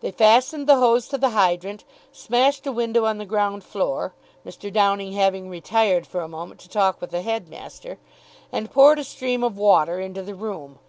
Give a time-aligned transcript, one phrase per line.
[0.00, 4.12] They fastened the hose to the hydrant, smashed a window on the ground floor
[4.44, 4.72] (Mr.
[4.72, 7.98] Downing having retired for a moment to talk with the headmaster),
[8.50, 10.80] and poured a stream of water into the room.